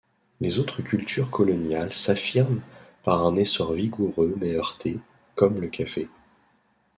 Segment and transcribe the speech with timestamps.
[0.39, 2.61] Les autres cultures coloniales s'affirment
[3.03, 4.97] par un essor vigoureux mais heurté,
[5.35, 6.09] comme le café.